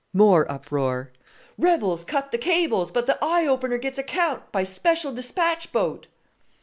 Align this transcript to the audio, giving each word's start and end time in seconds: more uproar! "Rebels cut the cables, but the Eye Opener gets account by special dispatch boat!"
more 0.13 0.51
uproar! 0.51 1.11
"Rebels 1.59 2.03
cut 2.03 2.31
the 2.31 2.39
cables, 2.39 2.91
but 2.91 3.05
the 3.05 3.19
Eye 3.23 3.45
Opener 3.45 3.77
gets 3.77 3.99
account 3.99 4.51
by 4.51 4.63
special 4.63 5.11
dispatch 5.13 5.71
boat!" 5.71 6.07